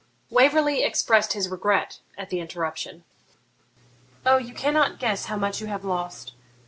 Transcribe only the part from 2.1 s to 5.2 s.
at the interruption. 'O you cannot